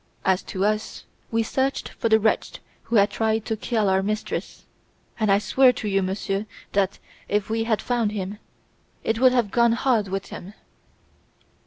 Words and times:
As 0.25 0.41
to 0.45 0.65
us, 0.65 1.03
we 1.29 1.43
searched 1.43 1.89
for 1.89 2.09
the 2.09 2.19
wretch 2.19 2.53
who 2.85 2.95
had 2.95 3.11
tried 3.11 3.45
to 3.45 3.55
kill 3.55 3.87
our 3.87 4.01
mistress, 4.01 4.65
and 5.19 5.31
I 5.31 5.37
swear 5.37 5.71
to 5.73 5.87
you, 5.87 6.01
monsieur, 6.01 6.47
that, 6.71 6.97
if 7.29 7.51
we 7.51 7.65
had 7.65 7.83
found 7.83 8.11
him, 8.11 8.39
it 9.03 9.19
would 9.19 9.31
have 9.31 9.51
gone 9.51 9.73
hard 9.73 10.07
with 10.07 10.29
him! 10.29 10.55